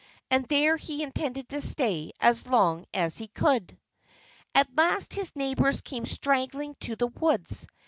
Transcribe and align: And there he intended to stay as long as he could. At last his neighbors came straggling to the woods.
And 0.31 0.47
there 0.47 0.77
he 0.77 1.03
intended 1.03 1.47
to 1.49 1.61
stay 1.61 2.11
as 2.19 2.47
long 2.47 2.87
as 2.91 3.19
he 3.19 3.27
could. 3.27 3.77
At 4.55 4.75
last 4.75 5.13
his 5.13 5.35
neighbors 5.35 5.81
came 5.81 6.07
straggling 6.07 6.73
to 6.79 6.95
the 6.95 7.05
woods. 7.05 7.67